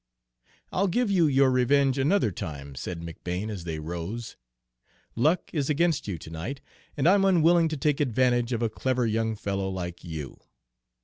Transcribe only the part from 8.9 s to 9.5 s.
young